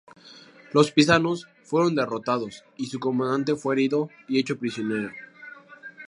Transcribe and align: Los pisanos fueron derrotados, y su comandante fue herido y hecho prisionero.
Los 0.73 0.89
pisanos 0.91 1.47
fueron 1.61 1.93
derrotados, 1.93 2.63
y 2.75 2.87
su 2.87 2.99
comandante 2.99 3.55
fue 3.55 3.75
herido 3.75 4.09
y 4.27 4.39
hecho 4.39 4.57
prisionero. 4.57 5.11